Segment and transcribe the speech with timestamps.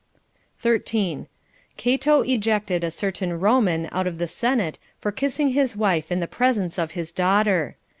[0.57, 1.27] 13.
[1.77, 6.25] Cato ejected a certain Roman out of the senate for kissing his wife in the
[6.27, 7.77] presence of his daughter.